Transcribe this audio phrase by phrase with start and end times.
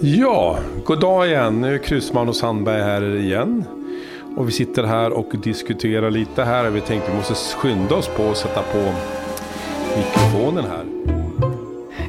[0.00, 1.60] Ja, god dag igen.
[1.60, 3.64] Nu är Krusman och Sandberg här igen.
[4.36, 6.70] Och vi sitter här och diskuterar lite här.
[6.70, 8.92] Vi tänkte vi måste skynda oss på att sätta på
[9.96, 10.84] mikrofonen här.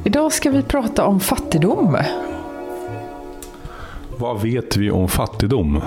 [0.04, 1.98] Idag ska vi prata om fattigdom.
[4.16, 5.80] Vad vet vi om fattigdom?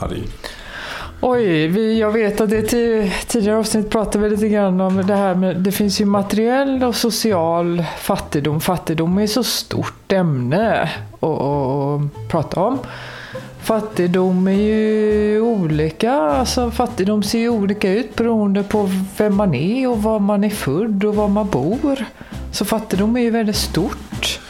[0.00, 0.24] Marie?
[1.22, 5.14] Oj, vi, jag vet att det i tidigare avsnitt pratade vi lite grann om det
[5.14, 8.60] här med det finns ju materiell och social fattigdom.
[8.60, 12.78] Fattigdom är så stort ämne att, att prata om.
[13.60, 16.12] Fattigdom är ju olika.
[16.12, 20.50] Alltså fattigdom ser ju olika ut beroende på vem man är och var man är
[20.50, 22.04] född och var man bor.
[22.52, 24.40] Så fattigdom är ju väldigt stort.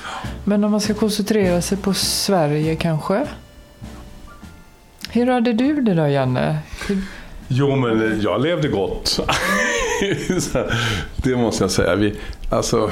[0.45, 3.27] Men om man ska koncentrera sig på Sverige kanske?
[5.13, 6.59] Hur hade du det då, Janne?
[6.89, 7.03] Hur...
[7.49, 9.21] Jo, men jag levde gott.
[11.17, 11.95] det måste jag säga.
[11.95, 12.15] Vi,
[12.51, 12.91] alltså,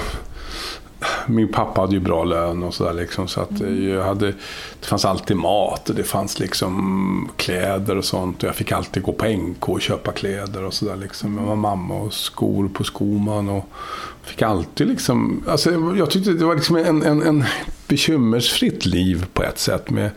[1.27, 2.93] min pappa hade ju bra lön och sådär.
[2.93, 4.27] Liksom, så att eh, jag hade,
[4.81, 8.43] det fanns alltid mat och det fanns liksom kläder och sånt.
[8.43, 10.97] Och jag fick alltid gå på NK och köpa kläder och sådär.
[10.97, 11.35] Liksom.
[11.35, 13.49] Med mamma och skor på Skoman.
[13.49, 13.65] Och
[14.23, 17.45] fick alltid liksom, alltså, jag tyckte det var liksom en, en, en
[17.89, 19.91] bekymmersfritt liv på ett sätt.
[19.91, 20.11] Med,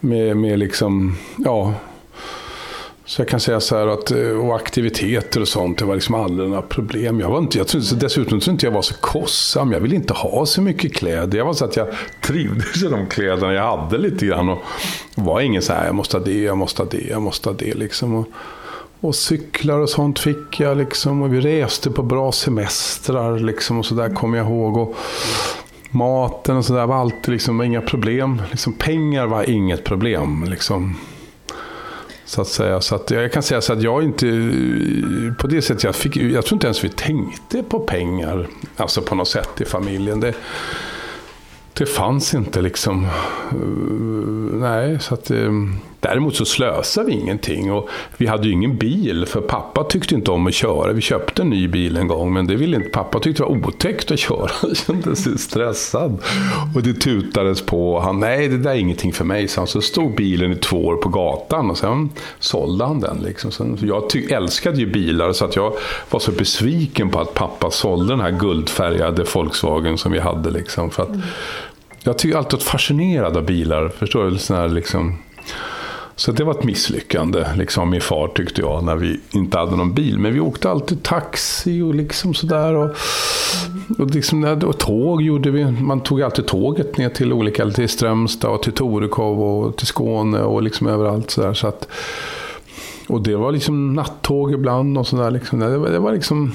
[0.00, 1.74] med, med liksom, ja,
[3.10, 6.14] så jag kan säga så här att, eh, och aktiviteter och sånt, det var liksom
[6.14, 7.20] aldrig några problem.
[7.20, 9.72] Jag var inte, jag trodde, dessutom trodde inte jag var så kostsam.
[9.72, 11.38] Jag ville inte ha så mycket kläder.
[11.38, 11.88] Jag var så att jag
[12.22, 14.48] trivdes i de kläderna jag hade lite grann.
[14.48, 14.58] Och
[15.14, 17.56] var ingen så här, jag måste ha det, jag måste ha det, jag måste ha
[17.56, 17.74] det.
[17.74, 18.14] Liksom.
[18.14, 18.26] Och,
[19.00, 21.22] och cyklar och sånt fick jag liksom.
[21.22, 23.78] Och vi reste på bra semestrar liksom.
[23.78, 24.76] Och så där kommer jag ihåg.
[24.76, 24.96] Och,
[25.90, 28.42] maten och sådär var alltid liksom inga problem.
[28.50, 30.44] Liksom, pengar var inget problem.
[30.48, 30.96] Liksom.
[32.24, 32.80] Så att säga.
[32.80, 34.26] Så att jag kan säga så att jag inte,
[35.38, 38.46] på det sättet jag fick, jag tror inte ens vi tänkte på pengar.
[38.76, 40.20] Alltså på något sätt i familjen.
[40.20, 40.34] Det,
[41.72, 43.06] det fanns inte liksom.
[44.52, 49.26] Nej, så att ehm, Däremot så slösade vi ingenting och vi hade ju ingen bil
[49.26, 50.92] för pappa tyckte inte om att köra.
[50.92, 53.20] Vi köpte en ny bil en gång men det ville inte pappa.
[53.20, 54.50] tyckte det var otäckt att köra.
[54.60, 56.18] Han kände sig stressad.
[56.74, 58.00] Och det tutades på.
[58.00, 59.48] Han, nej det där är ingenting för mig.
[59.48, 63.18] Så, han, så stod bilen i två år på gatan och sen sålde han den.
[63.22, 63.50] Liksom.
[63.50, 65.72] Sen, jag ty- älskade ju bilar så att jag
[66.10, 70.50] var så besviken på att pappa sålde den här guldfärgade Volkswagen som vi hade.
[70.50, 71.10] Liksom, för att,
[72.02, 73.88] jag tycker alltid varit fascinerad av bilar.
[73.88, 74.38] Förstår du?
[74.38, 75.18] Sån här, liksom,
[76.20, 79.94] så det var ett misslyckande, liksom min far tyckte jag, när vi inte hade någon
[79.94, 80.18] bil.
[80.18, 82.74] Men vi åkte alltid taxi och liksom sådär.
[82.74, 82.90] Och,
[83.98, 85.64] och, liksom, och tåg gjorde vi.
[85.70, 90.40] Man tog alltid tåget ner till olika, till Strömstad och till Torekov och till Skåne
[90.40, 91.54] och liksom överallt sådär.
[91.54, 91.88] Så att,
[93.08, 95.30] och det var liksom nattåg ibland och sådär.
[95.30, 95.58] Liksom.
[95.58, 96.52] Det, var, det var liksom...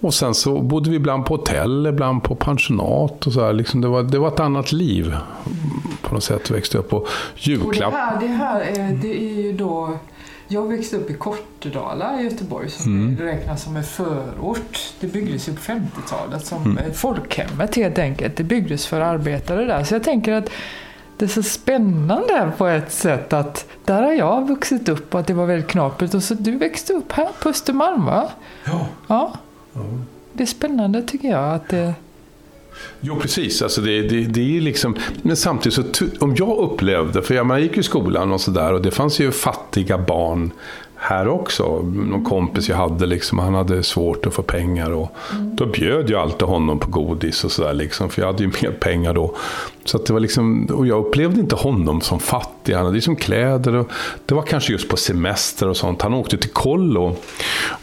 [0.00, 3.26] Och sen så bodde vi ibland på hotell, ibland på pensionat.
[3.26, 3.52] Och så här.
[3.52, 5.16] Liksom det, var, det var ett annat liv
[6.02, 6.50] på något sätt.
[6.50, 7.92] Växte upp på julklapp.
[7.92, 9.98] Och det här, det här är, det är ju då...
[10.48, 13.16] Jag växte upp i Kortedala i Göteborg som mm.
[13.18, 14.78] räknas som en förort.
[15.00, 16.94] Det byggdes ju på 50-talet som mm.
[16.94, 18.36] folkhemmet helt enkelt.
[18.36, 19.84] Det byggdes för arbetare där.
[19.84, 20.50] Så jag tänker att
[21.16, 25.26] det är så spännande på ett sätt att där har jag vuxit upp och att
[25.26, 26.14] det var väldigt knapert.
[26.14, 28.30] Och så du växte upp här på Östermalm va?
[28.64, 28.86] Ja.
[29.06, 29.32] ja.
[30.32, 31.54] Det är spännande tycker jag.
[31.54, 31.94] att det...
[33.00, 33.62] Jo, precis.
[33.62, 37.62] Alltså det, det, det är liksom, men samtidigt, så, om jag upplevde, för jag, man
[37.62, 40.50] gick i skolan och sådär och det fanns ju fattiga barn
[40.96, 41.82] här också.
[41.82, 44.90] Någon kompis jag hade, liksom, han hade svårt att få pengar.
[44.90, 45.56] Och mm.
[45.56, 47.74] Då bjöd jag alltid honom på godis och sådär.
[47.74, 49.36] Liksom, för jag hade ju mer pengar då.
[49.86, 52.74] Så det var liksom, och jag upplevde inte honom som fattig.
[52.74, 53.74] Han hade liksom kläder.
[53.74, 53.90] Och,
[54.26, 56.02] det var kanske just på semester och sånt.
[56.02, 57.16] Han åkte till kollo.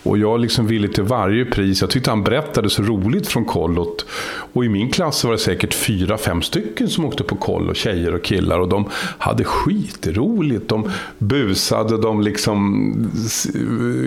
[0.04, 1.82] Och jag liksom ville till varje pris.
[1.82, 4.06] Jag tyckte han berättade så roligt från kollot.
[4.54, 7.74] Och i min klass var det säkert fyra, fem stycken som åkte på kollo.
[7.74, 8.60] Tjejer och killar.
[8.60, 10.68] Och de hade skitroligt.
[10.68, 12.84] De busade, de liksom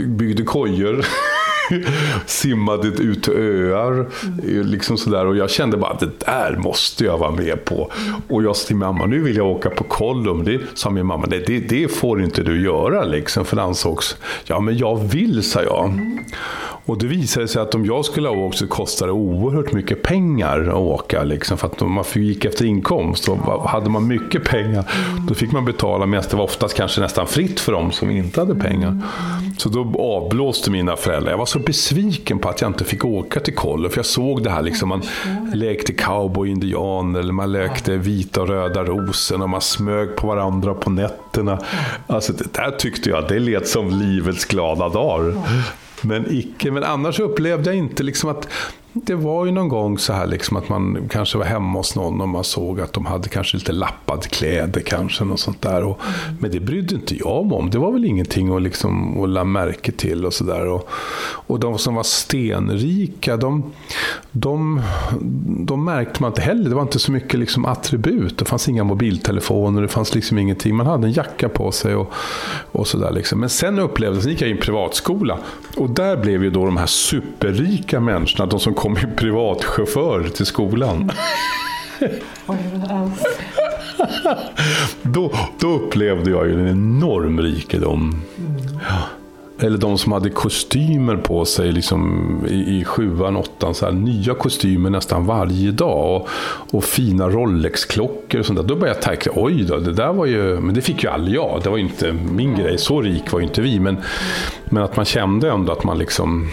[0.07, 1.05] byggde kojor.
[2.27, 3.93] simmade ut till öar.
[3.93, 4.67] Mm.
[4.67, 5.27] Liksom sådär.
[5.27, 7.93] Och jag kände bara att det där måste jag vara med på.
[8.29, 10.45] Och jag sa till mamma, nu vill jag åka på Kollum.
[10.45, 13.05] Det sa min mamma, nej det, det får inte du göra.
[13.05, 16.01] Liksom, för det ansågs, ja men jag vill, sa jag.
[16.87, 20.03] Och det visade sig att om jag skulle ha åkt så kostade det oerhört mycket
[20.03, 21.23] pengar att åka.
[21.23, 23.29] Liksom, för att man gick efter inkomst.
[23.29, 24.85] Och hade man mycket pengar
[25.29, 28.41] då fick man betala medan det var oftast kanske nästan fritt för dem som inte
[28.41, 28.99] hade pengar.
[29.59, 31.31] Så då avblåste mina föräldrar.
[31.31, 33.89] Jag var så besviken på att jag inte fick åka till kollo.
[33.89, 35.03] För jag såg det här, liksom, man
[35.55, 40.75] lekte cowboy indian eller man lekte vita och röda rosen och man smög på varandra
[40.75, 41.59] på nätterna.
[42.07, 45.35] Alltså, det där tyckte jag, det lät som livets glada dagar.
[46.07, 48.49] Men, icke, men annars upplevde jag inte liksom att
[49.05, 52.21] det var ju någon gång så här liksom att man kanske var hemma hos någon
[52.21, 55.25] och man såg att de hade kanske lite lappade kläder kanske.
[55.25, 55.85] Något sånt där.
[55.85, 56.01] Och,
[56.39, 57.71] men det brydde inte jag mig om.
[57.71, 60.67] Det var väl ingenting att, liksom, att la märke till och sådär.
[60.67, 60.89] Och,
[61.47, 63.73] och de som var stenrika, de,
[64.31, 64.83] de,
[65.67, 66.69] de märkte man inte heller.
[66.69, 68.39] Det var inte så mycket liksom attribut.
[68.39, 70.77] Det fanns inga mobiltelefoner, det fanns liksom ingenting.
[70.77, 72.13] Man hade en jacka på sig och,
[72.73, 73.13] och sådär.
[73.13, 73.41] Liksom.
[73.41, 75.39] Men sen upplevde jag, sen gick jag i en privatskola.
[75.77, 80.47] Och där blev ju då de här superrika människorna, de som kom i privatchaufför till
[80.47, 81.13] skolan.
[85.03, 88.23] då, då upplevde jag ju en enorm rikedom.
[88.89, 89.03] Ja.
[89.61, 93.75] Eller de som hade kostymer på sig liksom, i, i sjuan, åttan.
[93.75, 96.17] Så här, nya kostymer nästan varje dag.
[96.17, 96.29] Och,
[96.77, 98.67] och fina Rolex-klockor och sånt där.
[98.67, 100.61] Då började jag tänka, oj då, det där var ju...
[100.61, 101.61] Men det fick ju aldrig jag.
[101.63, 102.79] Det var ju inte min grej.
[102.79, 103.81] Så rik var ju inte vi.
[103.81, 103.97] Men,
[104.65, 106.51] men att man kände ändå att man liksom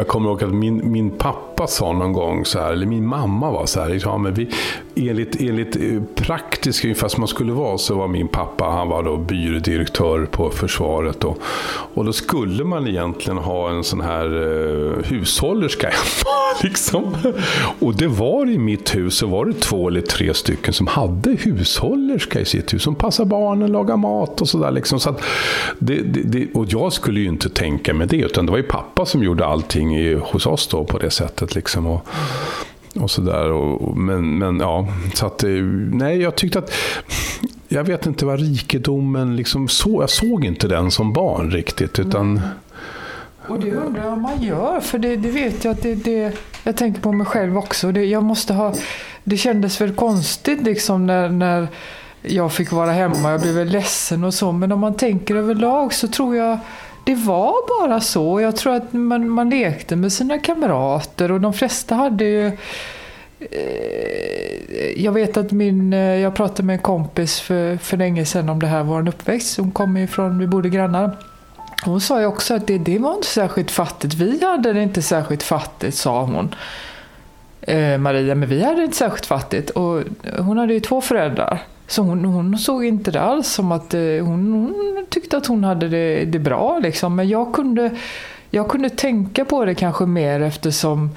[0.00, 3.50] jag kommer ihåg att min, min pappa sa någon gång, så här, eller min mamma
[3.50, 4.50] var så här, liksom, ja, men vi,
[4.94, 9.02] enligt, enligt eh, praktiskt, ungefär som man skulle vara, så var min pappa han var
[9.02, 11.24] då byrådirektör på försvaret.
[11.24, 11.38] Och,
[11.94, 16.30] och då skulle man egentligen ha en sån här eh, hushållerska hemma.
[16.62, 17.16] Liksom.
[17.78, 21.30] Och det var i mitt hus så var det två eller tre stycken som hade
[21.30, 22.82] hushållerska i sitt hus.
[22.82, 24.70] Som passade barnen, lagade mat och sådär.
[24.70, 25.00] Liksom.
[25.00, 25.14] Så
[25.78, 28.64] det, det, det, och jag skulle ju inte tänka med det, utan det var ju
[28.64, 31.54] pappa som gjorde allting i, hos oss då på det sättet.
[31.54, 31.86] Liksom.
[31.86, 32.06] Och,
[32.94, 33.94] och sådär.
[33.96, 35.44] Men, men ja, så att
[35.92, 36.72] nej, jag tyckte att
[37.68, 41.98] jag vet inte vad rikedomen liksom så, jag såg inte den som barn riktigt.
[41.98, 42.36] utan...
[42.36, 42.48] mm.
[43.48, 46.32] Och det undrar jag om man gör, för det, det vet jag att det, det,
[46.64, 47.92] jag tänker på mig själv också.
[47.92, 48.74] Det, jag måste ha,
[49.24, 51.68] det kändes väl konstigt liksom när, när
[52.22, 53.30] jag fick vara hemma.
[53.30, 54.52] Jag blev väl ledsen och så.
[54.52, 56.58] Men om man tänker överlag så tror jag
[57.04, 58.40] det var bara så.
[58.40, 62.46] Jag tror att man, man lekte med sina kamrater och de flesta hade ju
[63.40, 68.48] eh, jag vet att min, eh, jag pratade med en kompis för, för länge sedan
[68.48, 69.56] om det här, vår uppväxt.
[69.56, 71.16] Hon kom ifrån, vi bodde grannar.
[71.84, 74.14] Hon sa ju också att det, det var inte särskilt fattigt.
[74.14, 76.54] Vi hade det inte särskilt fattigt, sa hon.
[77.60, 79.70] Eh, Maria, men vi hade det inte särskilt fattigt.
[79.70, 80.02] Och
[80.38, 81.62] hon hade ju två föräldrar.
[81.90, 85.64] Så hon, hon såg inte det alls som att eh, hon, hon tyckte att hon
[85.64, 86.78] hade det, det bra.
[86.78, 87.16] Liksom.
[87.16, 87.90] Men jag kunde,
[88.50, 91.10] jag kunde tänka på det kanske mer eftersom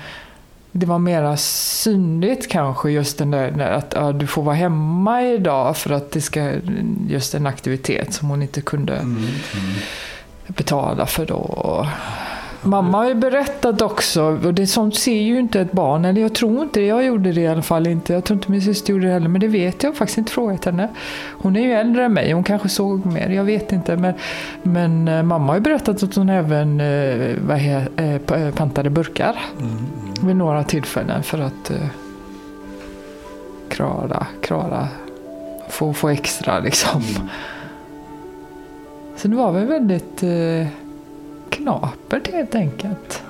[0.71, 5.77] det var mera synligt kanske just den där att ja, du får vara hemma idag
[5.77, 6.51] för att det ska
[7.07, 9.29] just en aktivitet som hon inte kunde mm, mm.
[10.47, 11.87] betala för då.
[12.65, 16.35] Mamma har ju berättat också, och det sånt ser ju inte ett barn, eller jag
[16.35, 18.13] tror inte jag gjorde det i alla fall inte.
[18.13, 20.65] Jag tror inte min syster gjorde det heller, men det vet jag faktiskt inte frågat
[20.65, 20.87] henne.
[21.31, 23.97] Hon är ju äldre än mig, hon kanske såg mer, jag vet inte.
[23.97, 24.13] Men,
[24.63, 29.39] men eh, mamma har ju berättat att hon även eh, vad heter, eh, pantade burkar
[29.59, 30.27] mm.
[30.27, 31.71] vid några tillfällen för att
[33.69, 34.87] klara, klara
[35.69, 37.01] få, få extra liksom.
[37.01, 37.29] Mm.
[39.15, 40.23] Så det var väl väldigt
[41.63, 43.23] knapert helt enkelt.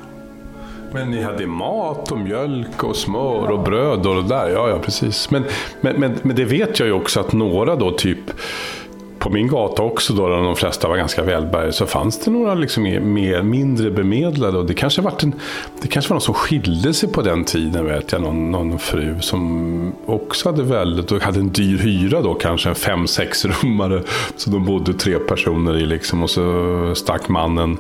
[0.94, 4.50] Men ni hade mat och mjölk och smör och bröd och det där.
[4.50, 5.31] Ja, ja precis.
[5.31, 5.44] Men,
[5.81, 8.19] men, men, men det vet jag ju också att några då typ
[9.23, 12.53] på min gata också då, där de flesta var ganska välbärgade, så fanns det några
[12.53, 14.57] liksom mer, mindre bemedlade.
[14.57, 15.33] Och det, kanske var en,
[15.81, 18.21] det kanske var någon som skilde sig på den tiden, vet jag.
[18.21, 22.75] Någon, någon fru som också hade väldigt, och hade en dyr hyra då, kanske en
[22.75, 24.01] fem sex rummare
[24.35, 27.77] Så de bodde tre personer i liksom, och så stack mannen.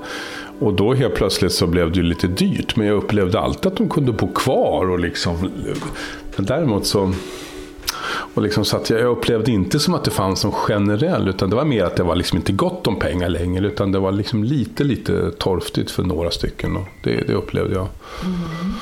[0.59, 2.75] Och då helt plötsligt så blev det ju lite dyrt.
[2.75, 4.89] Men jag upplevde alltid att de kunde bo kvar.
[4.89, 5.51] Och liksom,
[6.35, 7.13] men däremot så
[8.33, 11.55] och liksom, så att jag upplevde inte som att det fanns en generell, utan det
[11.55, 14.43] var mer att det var liksom inte gott om pengar längre, utan det var liksom
[14.43, 16.77] lite, lite torftigt för några stycken.
[16.77, 17.87] Och det, det upplevde jag.
[18.23, 18.73] Mm.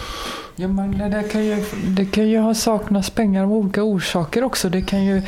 [0.55, 4.69] Ja, men det, kan ju, det kan ju ha saknats pengar av olika orsaker också.
[4.69, 5.21] Det, kan ju,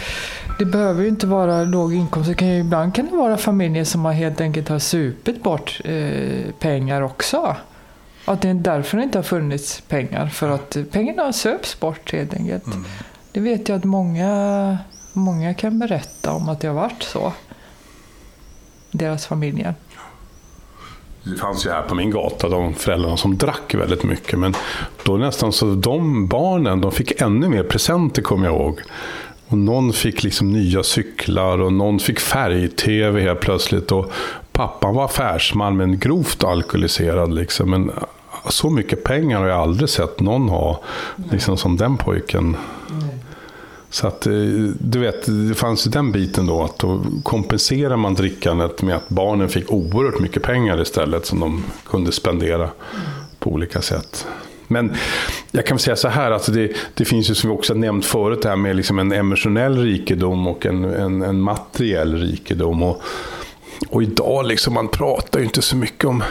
[0.59, 2.29] det behöver ju inte vara låg inkomst.
[2.29, 5.81] Det kan ju, ibland kan det vara familjer som har helt enkelt har supit bort
[5.83, 7.55] eh, pengar också.
[8.25, 10.27] Att det är därför det inte har funnits pengar.
[10.27, 12.65] För att pengarna söps bort helt enkelt.
[12.65, 12.85] Mm.
[13.33, 14.77] Det vet jag att många,
[15.13, 17.33] många kan berätta om att det har varit så.
[18.91, 19.75] Deras familjer.
[21.23, 24.39] Det fanns ju här på min gata de föräldrarna som drack väldigt mycket.
[24.39, 24.53] Men
[25.03, 28.81] då nästan så de barnen, de fick ännu mer presenter kommer jag ihåg.
[29.47, 33.91] Och någon fick liksom nya cyklar och någon fick färg-tv helt plötsligt.
[33.91, 34.11] Och
[34.51, 37.33] pappan var affärsman men grovt alkoholiserad.
[37.33, 37.69] Liksom.
[37.69, 37.91] Men
[38.49, 40.81] så mycket pengar har jag aldrig sett någon ha,
[41.31, 42.57] liksom som den pojken.
[43.93, 44.33] Så att, eh,
[44.79, 49.09] du vet, det fanns ju den biten då att då kompenserar man drickandet med att
[49.09, 52.69] barnen fick oerhört mycket pengar istället som de kunde spendera
[53.39, 54.27] på olika sätt.
[54.67, 54.93] Men
[55.51, 58.41] jag kan säga så här, alltså det, det finns ju som vi också nämnt förut,
[58.41, 62.83] det här med liksom en emotionell rikedom och en, en, en materiell rikedom.
[62.83, 63.01] Och,
[63.89, 66.23] och idag, liksom, man pratar ju inte så mycket om,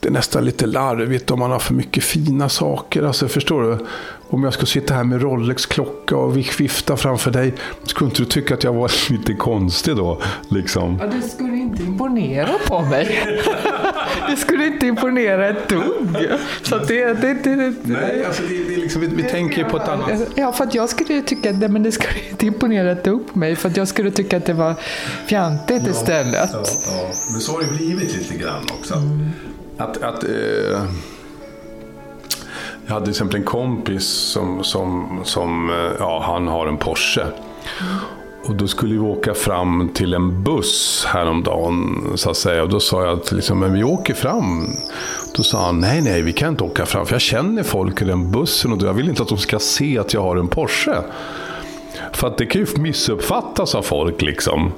[0.00, 3.02] det är nästan lite larvigt om man har för mycket fina saker.
[3.02, 3.78] Alltså, förstår du?
[4.28, 7.54] Om jag skulle sitta här med Rolex-klocka och vifta framför dig,
[7.84, 10.22] skulle inte du tycka att jag var lite konstig då?
[10.48, 10.98] Liksom?
[11.00, 13.26] Ja, det skulle inte imponera på mig.
[14.30, 16.28] det skulle inte imponera ett dugg.
[16.62, 19.76] Så det, det, det, Nej, alltså det, det är liksom, vi, vi tänker ju på
[19.76, 20.10] ett annat...
[20.34, 23.38] Ja, för att jag skulle tycka att men det skulle inte imponera ett dugg på
[23.38, 23.56] mig.
[23.56, 24.74] För att jag skulle tycka att det var
[25.26, 26.50] fjantigt ja, istället.
[26.52, 27.10] Ja, ja.
[27.32, 28.94] Men så har det blivit lite grann också.
[28.94, 29.30] Mm.
[29.76, 30.82] Att, att eh,
[32.86, 37.26] jag hade till exempel en kompis som, som, som eh, ja, han har en Porsche.
[38.44, 42.12] Och då skulle vi åka fram till en buss häromdagen.
[42.14, 42.62] Så att säga.
[42.62, 44.70] Och då sa jag att liksom, men vi åker fram.
[45.36, 47.06] Då sa han, nej nej vi kan inte åka fram.
[47.06, 49.98] För jag känner folk i den bussen och jag vill inte att de ska se
[49.98, 51.02] att jag har en Porsche.
[52.12, 54.72] För att det kan ju missuppfattas av folk liksom.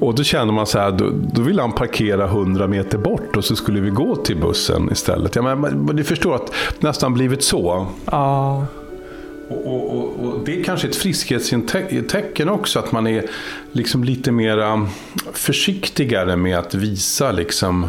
[0.00, 3.44] Och då känner man så här, då, då vill han parkera 100 meter bort och
[3.44, 5.36] så skulle vi gå till bussen istället.
[5.36, 7.86] Ja, men, men du förstår att det nästan blivit så.
[8.04, 8.66] Ja.
[9.48, 13.24] Och, och, och, och, det är kanske ett friskhetstecken också, att man är
[13.72, 14.86] liksom lite mer
[15.32, 17.86] försiktigare med att visa liksom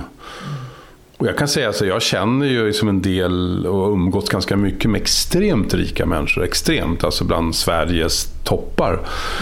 [1.20, 4.58] och jag kan säga att alltså, jag känner ju som en del och umgått ganska
[4.58, 6.44] mycket med extremt rika människor.
[6.44, 9.00] Extremt, alltså bland Sveriges toppar.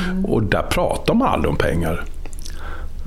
[0.10, 0.26] Mm.
[0.26, 2.06] Och där pratar man aldrig om pengar.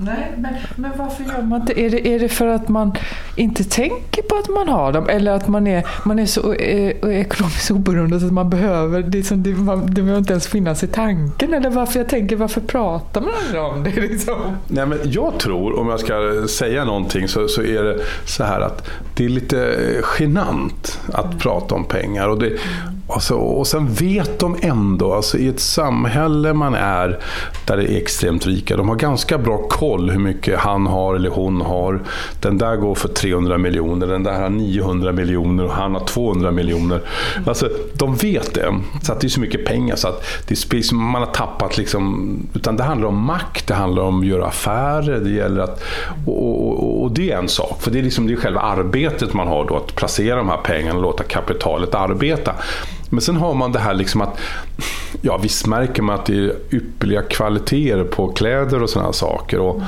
[0.03, 1.81] Nej, men, men varför gör man inte?
[1.81, 2.95] Är det, är det för att man
[3.35, 5.09] inte tänker på att man har dem?
[5.09, 9.43] Eller att man är, man är så eh, ekonomiskt oberoende att man behöver, det, som,
[9.43, 9.49] det,
[9.85, 11.53] det behöver inte ens finnas i tanken?
[11.53, 14.01] Eller varför jag tänker, varför pratar man aldrig om det?
[14.01, 14.57] Liksom?
[14.67, 18.61] Nej, men jag tror, om jag ska säga någonting, så, så är det så här
[18.61, 19.77] att det är lite
[20.19, 21.39] genant att mm.
[21.39, 22.27] prata om pengar.
[22.27, 22.57] Och det,
[23.13, 27.19] Alltså, och sen vet de ändå, alltså, i ett samhälle man är
[27.65, 31.29] där det är extremt rika, de har ganska bra koll hur mycket han har eller
[31.29, 32.01] hon har.
[32.39, 36.51] Den där går för 300 miljoner, den där har 900 miljoner och han har 200
[36.51, 37.01] miljoner.
[37.45, 38.79] Alltså, de vet det.
[39.01, 42.35] Så att det är så mycket pengar så att det är, man har tappat liksom,
[42.53, 45.83] utan det handlar om makt, det handlar om att göra affärer, det gäller att,
[46.25, 49.33] och, och, och det är en sak, för det är, liksom, det är själva arbetet
[49.33, 52.55] man har då, att placera de här pengarna och låta kapitalet arbeta.
[53.11, 54.39] Men sen har man det här liksom att,
[55.21, 59.59] ja visst märker man att det är ypperliga kvaliteter på kläder och sådana saker.
[59.59, 59.81] Och,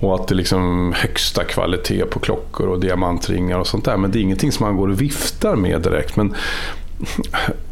[0.00, 3.96] och att det är liksom högsta kvalitet på klockor och diamantringar och sånt där.
[3.96, 6.16] Men det är ingenting som man går och viftar med direkt.
[6.16, 6.34] Men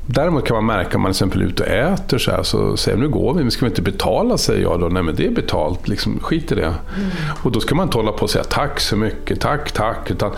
[0.06, 2.76] Däremot kan man märka om man till exempel är ute och äter så här, så
[2.76, 4.38] säger nu går vi, men ska vi inte betala?
[4.38, 4.88] säger jag då.
[4.88, 6.62] Nej men det är betalt, liksom, skit i det.
[6.64, 6.76] Mm.
[7.42, 10.10] Och då ska man inte hålla på och säga tack så mycket, tack, tack.
[10.10, 10.30] Utan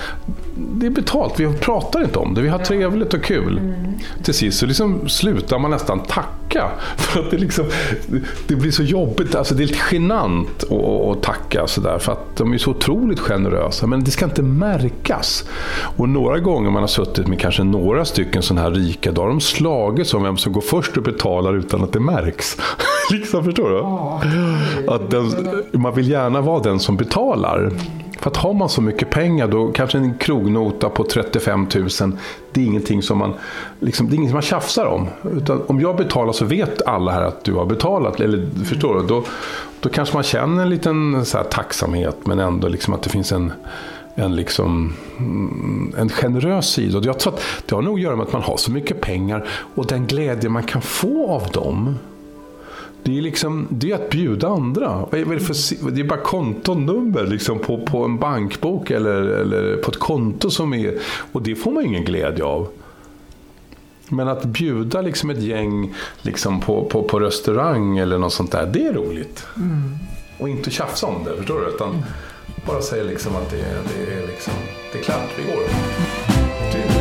[0.54, 3.58] det är betalt, vi pratar inte om det, vi har trevligt och kul.
[3.58, 3.74] Mm.
[4.22, 6.70] Till sist så liksom slutar man nästan tacka.
[6.96, 7.64] För att det, liksom,
[8.46, 11.98] det blir så jobbigt, alltså det är lite genant att, tacka sådär.
[11.98, 15.44] För att de är så otroligt generösa, men det ska inte märkas.
[15.96, 19.28] Och några gånger man har suttit med kanske några stycken sådana här rika, då har
[19.28, 22.56] de slagits om vem som går först och betalar utan att det märks.
[23.10, 23.78] liksom, förstår du?
[24.92, 25.32] Att den,
[25.72, 27.72] man vill gärna vara den som betalar.
[28.22, 31.88] För att har man så mycket pengar då kanske en krognota på 35 000
[32.52, 33.34] det är ingenting som man,
[33.80, 35.08] liksom, det är ingenting man tjafsar om.
[35.36, 38.20] Utan om jag betalar så vet alla här att du har betalat.
[38.20, 39.06] Eller, förstår du?
[39.06, 39.24] Då,
[39.80, 43.32] då kanske man känner en liten så här, tacksamhet men ändå liksom att det finns
[43.32, 43.52] en
[44.14, 47.00] en, liksom, mm, en generös sida.
[47.04, 49.48] Jag tror att det har nog att göra med att man har så mycket pengar
[49.74, 51.98] och den glädje man kan få av dem.
[53.04, 55.06] Det är, liksom, det är att bjuda andra.
[55.10, 59.98] Är för, det är bara kontonummer liksom på, på en bankbok eller, eller på ett
[59.98, 60.98] konto som är...
[61.32, 62.68] Och det får man ingen glädje av.
[64.08, 68.70] Men att bjuda liksom ett gäng liksom på, på, på restaurang eller något sånt där,
[68.72, 69.46] det är roligt.
[69.56, 69.94] Mm.
[70.38, 71.66] Och inte tjafsa om det, förstår du?
[71.74, 72.02] Utan, mm
[72.66, 74.52] bara säga liksom att det, det, är liksom,
[74.92, 75.62] det är klart, vi går.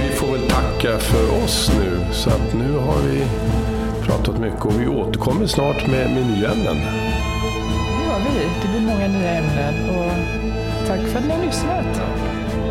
[0.01, 2.13] vi får väl tacka för oss nu.
[2.13, 3.23] Så att nu har vi
[4.23, 6.75] pratat mycket och vi återkommer snart med, med nya ämnen.
[6.75, 8.49] Det gör vi.
[8.61, 9.89] Det blir många nya ämnen.
[9.89, 10.11] Och
[10.87, 12.01] tack för att ni har lyssnat.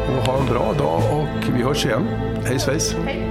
[0.09, 2.09] Och ha en bra dag och vi hörs igen.
[2.47, 2.97] Hej svejs!
[3.07, 3.30] Hej.